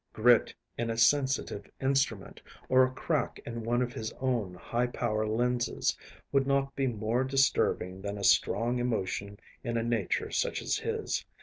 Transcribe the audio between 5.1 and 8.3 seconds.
lenses, would not be more disturbing than a